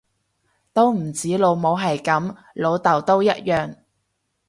[0.73, 3.75] 都唔止老母係噉，老竇都一樣